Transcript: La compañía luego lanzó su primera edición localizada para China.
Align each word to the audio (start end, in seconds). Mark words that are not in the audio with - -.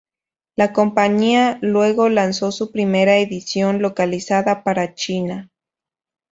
La 0.55 0.73
compañía 0.73 1.59
luego 1.61 2.09
lanzó 2.09 2.51
su 2.51 2.71
primera 2.71 3.17
edición 3.17 3.83
localizada 3.83 4.63
para 4.63 4.95
China. 4.95 5.51